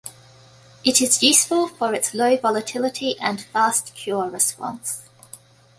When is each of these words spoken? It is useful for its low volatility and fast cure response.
It 0.83 0.99
is 0.99 1.21
useful 1.21 1.67
for 1.67 1.93
its 1.93 2.15
low 2.15 2.35
volatility 2.35 3.19
and 3.19 3.39
fast 3.39 3.93
cure 3.93 4.27
response. 4.31 5.03